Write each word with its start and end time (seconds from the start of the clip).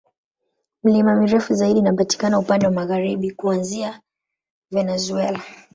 Milima 0.83 1.15
mirefu 1.15 1.53
zaidi 1.55 1.79
inapatikana 1.79 2.39
upande 2.39 2.65
wa 2.65 2.71
magharibi, 2.71 3.31
kuanzia 3.31 4.01
Venezuela. 4.71 5.41